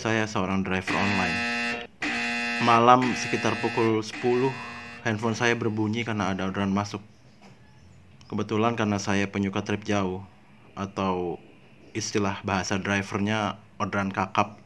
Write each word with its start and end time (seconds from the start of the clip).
Saya 0.00 0.24
seorang 0.24 0.64
driver 0.64 0.96
online. 0.96 1.36
Malam 2.64 3.04
sekitar 3.12 3.52
pukul 3.60 4.00
10, 4.00 4.48
handphone 5.04 5.36
saya 5.36 5.52
berbunyi 5.52 6.08
karena 6.08 6.32
ada 6.32 6.48
orderan 6.48 6.72
masuk. 6.72 7.04
Kebetulan 8.24 8.80
karena 8.80 8.96
saya 8.96 9.28
penyuka 9.28 9.60
trip 9.60 9.84
jauh 9.84 10.24
atau 10.72 11.36
istilah 11.92 12.40
bahasa 12.48 12.80
drivernya 12.80 13.60
orderan 13.76 14.08
kakap. 14.08 14.56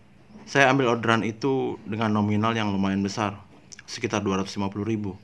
Saya 0.46 0.70
ambil 0.70 0.94
orderan 0.94 1.26
itu 1.26 1.82
dengan 1.82 2.14
nominal 2.14 2.54
yang 2.54 2.70
lumayan 2.70 3.02
besar, 3.02 3.34
sekitar 3.90 4.22
250 4.22 4.86
ribu. 4.86 5.18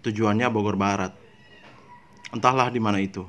Tujuannya 0.00 0.48
Bogor 0.48 0.80
Barat. 0.80 1.12
Entahlah 2.32 2.72
di 2.72 2.80
mana 2.80 3.04
itu. 3.04 3.28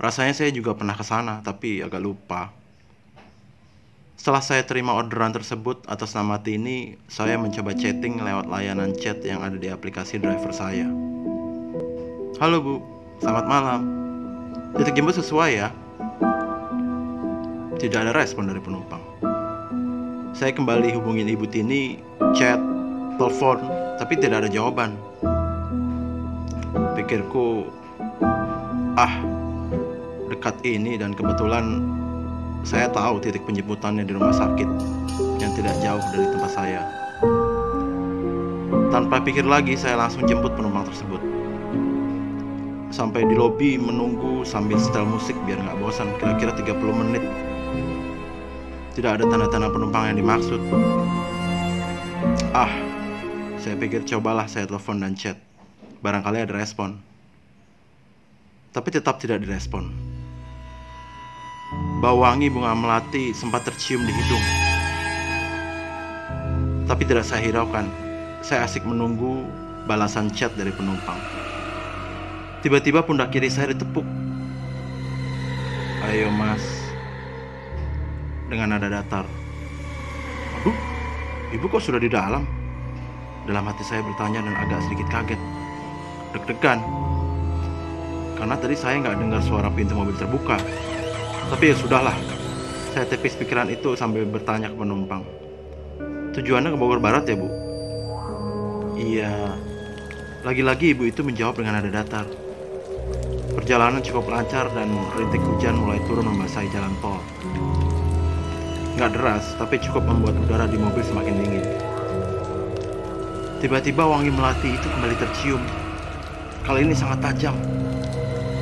Rasanya 0.00 0.32
saya 0.32 0.48
juga 0.48 0.72
pernah 0.72 0.96
ke 0.96 1.04
sana, 1.04 1.44
tapi 1.44 1.84
agak 1.84 2.00
lupa. 2.00 2.56
Setelah 4.18 4.42
saya 4.42 4.66
terima 4.66 4.98
orderan 4.98 5.30
tersebut 5.30 5.86
atas 5.86 6.10
nama 6.18 6.42
Tini, 6.42 6.98
saya 7.06 7.38
mencoba 7.38 7.70
chatting 7.70 8.18
lewat 8.18 8.50
layanan 8.50 8.90
chat 8.98 9.22
yang 9.22 9.46
ada 9.46 9.54
di 9.54 9.70
aplikasi 9.70 10.18
driver 10.18 10.50
saya. 10.50 10.90
Halo 12.42 12.58
Bu, 12.58 12.82
selamat 13.22 13.46
malam. 13.46 13.80
Titik 14.74 14.98
jemput 14.98 15.14
sesuai 15.14 15.50
ya? 15.54 15.70
Tidak 17.78 17.94
ada 17.94 18.10
respon 18.10 18.50
dari 18.50 18.58
penumpang. 18.58 18.98
Saya 20.34 20.50
kembali 20.50 20.98
hubungin 20.98 21.30
Ibu 21.30 21.46
Tini, 21.54 22.02
chat, 22.34 22.58
telepon, 23.22 23.62
tapi 24.02 24.18
tidak 24.18 24.42
ada 24.42 24.50
jawaban. 24.50 24.98
Pikirku, 26.98 27.70
ah, 28.98 29.14
dekat 30.26 30.58
ini 30.66 30.98
dan 30.98 31.14
kebetulan 31.14 31.97
saya 32.66 32.90
tahu 32.90 33.22
titik 33.22 33.46
penjemputannya 33.46 34.02
di 34.02 34.12
rumah 34.14 34.34
sakit 34.34 34.68
yang 35.38 35.52
tidak 35.54 35.74
jauh 35.78 36.02
dari 36.10 36.26
tempat 36.26 36.50
saya. 36.50 36.82
Tanpa 38.88 39.20
pikir 39.20 39.44
lagi, 39.44 39.76
saya 39.76 40.00
langsung 40.00 40.24
jemput 40.24 40.56
penumpang 40.56 40.88
tersebut. 40.88 41.20
Sampai 42.88 43.28
di 43.28 43.36
lobi 43.36 43.76
menunggu 43.76 44.48
sambil 44.48 44.80
setel 44.80 45.04
musik 45.04 45.36
biar 45.44 45.60
nggak 45.60 45.78
bosan, 45.78 46.08
kira-kira 46.16 46.56
30 46.56 47.00
menit. 47.04 47.24
Tidak 48.96 49.12
ada 49.12 49.28
tanda-tanda 49.28 49.68
penumpang 49.70 50.10
yang 50.10 50.18
dimaksud. 50.18 50.58
Ah, 52.56 52.72
saya 53.60 53.76
pikir 53.76 54.08
cobalah 54.08 54.48
saya 54.48 54.64
telepon 54.64 55.04
dan 55.04 55.12
chat. 55.14 55.36
Barangkali 56.00 56.48
ada 56.48 56.54
respon. 56.56 56.98
Tapi 58.72 58.88
tetap 58.88 59.20
tidak 59.20 59.44
direspon. 59.44 60.07
Bau 61.98 62.22
wangi 62.22 62.46
bunga 62.46 62.78
melati 62.78 63.34
sempat 63.34 63.66
tercium 63.66 64.06
di 64.06 64.14
hidung. 64.14 64.44
Tapi 66.86 67.02
tidak 67.02 67.26
saya 67.26 67.42
hiraukan. 67.42 67.90
Saya 68.38 68.70
asik 68.70 68.86
menunggu 68.86 69.42
balasan 69.90 70.30
chat 70.30 70.54
dari 70.54 70.70
penumpang. 70.70 71.18
Tiba-tiba 72.62 73.02
pundak 73.02 73.34
kiri 73.34 73.50
saya 73.50 73.74
ditepuk. 73.74 74.06
Ayo 76.06 76.30
mas. 76.30 76.62
Dengan 78.46 78.78
nada 78.78 78.86
datar. 78.86 79.26
Aduh, 80.62 80.78
ibu 81.50 81.66
kok 81.66 81.82
sudah 81.82 81.98
di 81.98 82.06
dalam? 82.06 82.46
Dalam 83.42 83.66
hati 83.66 83.82
saya 83.82 84.06
bertanya 84.06 84.46
dan 84.46 84.54
agak 84.54 84.86
sedikit 84.86 85.10
kaget. 85.10 85.40
Deg-degan. 86.30 86.78
Karena 88.38 88.54
tadi 88.54 88.78
saya 88.78 89.02
nggak 89.02 89.18
dengar 89.18 89.42
suara 89.42 89.66
pintu 89.66 89.98
mobil 89.98 90.14
terbuka. 90.14 90.62
Tapi 91.48 91.72
ya 91.72 91.74
sudahlah. 91.80 92.16
Saya 92.92 93.08
tepis 93.08 93.32
pikiran 93.40 93.72
itu 93.72 93.96
sambil 93.96 94.28
bertanya 94.28 94.68
ke 94.68 94.76
penumpang. 94.76 95.24
Tujuannya 96.36 96.76
ke 96.76 96.78
Bogor 96.78 97.00
Barat 97.00 97.24
ya, 97.24 97.40
Bu? 97.40 97.48
Iya. 99.00 99.56
Lagi-lagi 100.44 100.92
ibu 100.92 101.08
itu 101.08 101.24
menjawab 101.24 101.56
dengan 101.56 101.80
nada 101.80 101.90
datar. 101.90 102.28
Perjalanan 103.56 104.04
cukup 104.04 104.30
lancar 104.30 104.70
dan 104.76 104.92
rintik 105.16 105.42
hujan 105.42 105.80
mulai 105.80 105.98
turun 106.06 106.30
membasahi 106.30 106.68
jalan 106.70 106.94
tol. 107.02 107.18
Nggak 108.94 109.18
deras, 109.18 109.44
tapi 109.58 109.82
cukup 109.82 110.06
membuat 110.06 110.38
udara 110.46 110.70
di 110.70 110.78
mobil 110.78 111.02
semakin 111.02 111.34
dingin. 111.42 111.66
Tiba-tiba 113.58 114.06
wangi 114.06 114.30
melati 114.30 114.78
itu 114.78 114.86
kembali 114.86 115.16
tercium. 115.18 115.62
Kali 116.62 116.86
ini 116.86 116.94
sangat 116.94 117.18
tajam. 117.24 117.58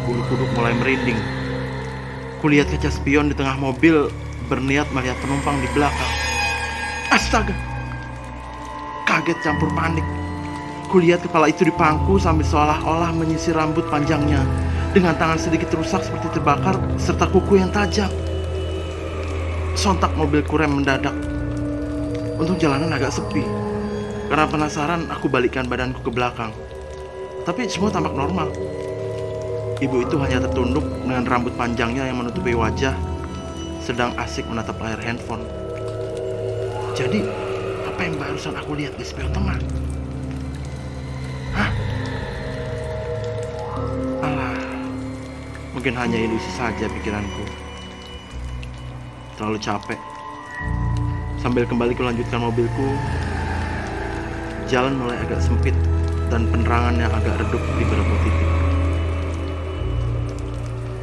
Bulu 0.09 0.23
kuduk 0.33 0.49
mulai 0.57 0.73
merinding. 0.81 1.36
Kulihat 2.37 2.69
kaca 2.69 2.93
spion 2.93 3.33
di 3.33 3.35
tengah 3.35 3.57
mobil 3.57 4.13
berniat 4.53 4.85
melihat 4.93 5.17
penumpang 5.25 5.57
di 5.65 5.69
belakang. 5.73 6.13
Astaga! 7.09 7.57
Kaget 9.09 9.39
campur 9.41 9.73
panik. 9.73 10.05
Kulihat 10.93 11.25
kepala 11.25 11.49
itu 11.49 11.65
di 11.65 11.73
pangku 11.73 12.21
sambil 12.21 12.45
seolah-olah 12.45 13.11
menyisir 13.17 13.57
rambut 13.57 13.89
panjangnya 13.89 14.45
dengan 14.93 15.17
tangan 15.17 15.41
sedikit 15.41 15.73
rusak 15.75 16.05
seperti 16.05 16.37
terbakar 16.37 16.77
serta 17.01 17.25
kuku 17.33 17.57
yang 17.57 17.73
tajam. 17.73 18.13
Sontak 19.73 20.13
mobil 20.15 20.45
kurem 20.45 20.77
mendadak. 20.77 21.17
Untuk 22.37 22.61
jalanan 22.61 22.93
agak 22.93 23.17
sepi. 23.17 23.45
Karena 24.29 24.45
penasaran, 24.45 25.09
aku 25.09 25.33
balikkan 25.33 25.65
badanku 25.69 26.05
ke 26.05 26.11
belakang. 26.13 26.53
Tapi 27.49 27.65
semua 27.71 27.89
tampak 27.89 28.13
normal. 28.13 28.53
Ibu 29.77 30.09
itu 30.09 30.17
hanya 30.17 30.41
tertunduk 30.41 30.89
dengan 31.05 31.29
rambut 31.29 31.53
panjangnya 31.53 32.09
yang 32.09 32.25
menutupi 32.25 32.57
wajah, 32.57 32.97
sedang 33.85 34.17
asik 34.17 34.49
menatap 34.49 34.81
layar 34.81 34.97
handphone. 35.05 35.45
Jadi, 36.97 37.21
apa 37.85 38.01
yang 38.09 38.17
barusan 38.17 38.57
aku 38.57 38.73
lihat 38.73 38.97
di 38.97 39.05
spion 39.05 39.29
tengah? 39.37 39.61
Hah? 41.53 41.71
Alah, 44.25 44.57
mungkin 45.77 45.93
hanya 45.93 46.25
ilusi 46.25 46.49
saja 46.57 46.89
pikiranku. 46.89 47.45
Terlalu 49.37 49.61
capek. 49.61 50.01
Sambil 51.37 51.69
kembali 51.69 51.93
kulanjutkan 51.93 52.41
mobilku, 52.41 52.97
jalan 54.73 54.97
mulai 54.97 55.21
agak 55.21 55.45
sempit 55.45 55.77
dan 56.33 56.49
penerangan 56.49 56.97
yang 56.97 57.13
agak 57.13 57.45
redup 57.45 57.61
di 57.77 57.85
beberapa 57.85 58.17
titik. 58.25 58.66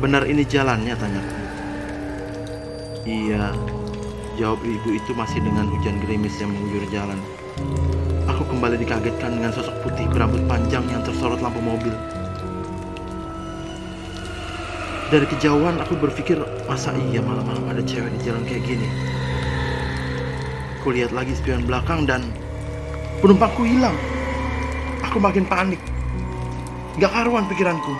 Benar 0.04 0.28
ini 0.28 0.44
jalannya, 0.44 1.00
tanyaku. 1.00 1.36
Iya, 3.08 3.56
jawab 4.36 4.60
ibu 4.68 5.00
itu 5.00 5.16
masih 5.16 5.40
dengan 5.40 5.72
hujan 5.72 5.96
gerimis 6.04 6.36
yang 6.44 6.52
mengguyur 6.52 6.84
jalan. 6.92 7.16
Aku 8.28 8.44
kembali 8.52 8.84
dikagetkan 8.84 9.40
dengan 9.40 9.56
sosok 9.56 9.72
putih 9.80 10.04
berambut 10.12 10.44
panjang 10.44 10.84
yang 10.92 11.08
tersorot 11.08 11.40
lampu 11.40 11.64
mobil. 11.64 11.96
Dari 15.08 15.24
kejauhan 15.24 15.80
aku 15.80 15.96
berpikir, 15.96 16.36
masa 16.68 16.92
iya 17.08 17.24
malam-malam 17.24 17.64
ada 17.72 17.80
cewek 17.80 18.12
di 18.20 18.28
jalan 18.28 18.44
kayak 18.44 18.68
gini? 18.68 18.88
Kulihat 20.84 21.16
lagi 21.16 21.32
spion 21.32 21.64
belakang 21.64 22.04
dan 22.04 22.28
penumpangku 23.24 23.64
hilang. 23.64 23.96
Aku 25.00 25.24
makin 25.24 25.48
panik. 25.48 25.80
Gak 27.00 27.16
karuan 27.16 27.48
pikiranku. 27.48 27.96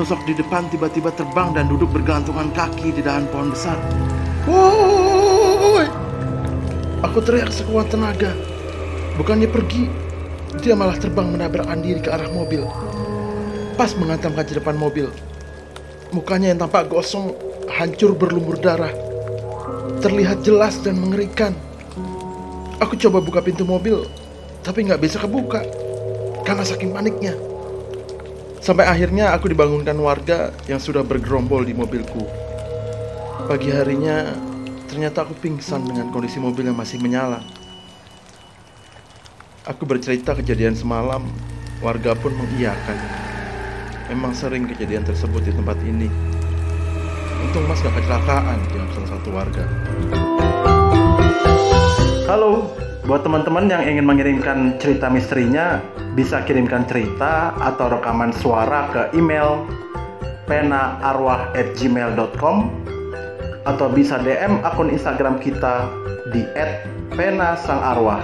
Sosok 0.00 0.24
di 0.24 0.32
depan 0.32 0.64
tiba-tiba 0.72 1.12
terbang 1.12 1.52
dan 1.52 1.68
duduk 1.68 1.92
bergantungan 1.92 2.48
kaki 2.56 2.88
di 2.88 3.04
dahan 3.04 3.28
pohon 3.28 3.52
besar. 3.52 3.76
Woi! 4.48 5.84
Aku 7.04 7.20
teriak 7.20 7.52
sekuat 7.52 7.92
tenaga. 7.92 8.32
Bukannya 9.20 9.44
pergi, 9.52 9.92
dia 10.64 10.72
malah 10.72 10.96
terbang 10.96 11.28
menabrakkan 11.28 11.84
diri 11.84 12.00
ke 12.00 12.08
arah 12.08 12.32
mobil. 12.32 12.64
Pas 13.76 13.92
menghantam 13.92 14.32
kaca 14.32 14.48
depan 14.56 14.72
mobil. 14.72 15.12
Mukanya 16.16 16.56
yang 16.56 16.64
tampak 16.64 16.88
gosong, 16.88 17.36
hancur 17.68 18.16
berlumur 18.16 18.56
darah. 18.56 18.96
Terlihat 20.00 20.40
jelas 20.48 20.80
dan 20.80 20.96
mengerikan. 20.96 21.52
Aku 22.80 22.96
coba 22.96 23.20
buka 23.20 23.44
pintu 23.44 23.68
mobil, 23.68 24.08
tapi 24.64 24.88
nggak 24.88 25.04
bisa 25.04 25.20
kebuka 25.20 25.60
karena 26.48 26.64
saking 26.64 26.88
paniknya. 26.88 27.49
Sampai 28.60 28.84
akhirnya 28.84 29.32
aku 29.32 29.48
dibangunkan 29.48 29.96
warga 29.96 30.52
yang 30.68 30.76
sudah 30.76 31.00
bergerombol 31.00 31.64
di 31.64 31.72
mobilku. 31.72 32.28
Pagi 33.48 33.72
harinya, 33.72 34.36
ternyata 34.84 35.24
aku 35.24 35.32
pingsan 35.40 35.88
dengan 35.88 36.12
kondisi 36.12 36.36
mobil 36.36 36.68
yang 36.68 36.76
masih 36.76 37.00
menyala. 37.00 37.40
Aku 39.64 39.88
bercerita 39.88 40.36
kejadian 40.36 40.76
semalam, 40.76 41.24
warga 41.80 42.12
pun 42.12 42.36
mengiyakan. 42.36 43.00
Memang 44.12 44.36
sering 44.36 44.68
kejadian 44.68 45.08
tersebut 45.08 45.40
di 45.40 45.56
tempat 45.56 45.80
ini. 45.80 46.12
Untung 47.40 47.64
mas 47.64 47.80
gak 47.80 47.96
kecelakaan, 47.96 48.60
jawab 48.76 48.90
salah 48.92 49.10
satu 49.16 49.28
warga. 49.32 49.64
Halo, 52.28 52.76
buat 53.04 53.20
teman-teman 53.24 53.68
yang 53.70 53.82
ingin 53.86 54.04
mengirimkan 54.04 54.76
cerita 54.76 55.08
misterinya, 55.08 55.80
bisa 56.12 56.44
kirimkan 56.44 56.84
cerita 56.84 57.56
atau 57.56 57.88
rekaman 57.88 58.28
suara 58.34 58.90
ke 58.92 59.08
email 59.16 59.64
penaarwah@gmail.com 60.50 62.56
atau 63.64 63.88
bisa 63.92 64.18
DM 64.20 64.60
akun 64.64 64.90
Instagram 64.90 65.38
kita 65.38 65.88
di 66.34 66.44
@penasrangarwah. 67.16 68.20